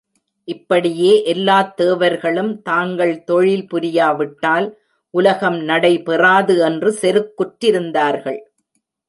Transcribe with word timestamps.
இப்படியே 0.47 1.23
எல்லாத் 1.23 1.77
தேவர்களும், 1.77 2.61
தாங்கள் 2.61 3.23
தொழில் 3.23 3.67
புரியாவிட்டால் 3.73 4.67
உலகம் 5.13 5.59
நடைபெறாது 5.61 6.57
என்று 6.59 6.91
செருக்குற்றிருந்தார்கள். 7.01 8.41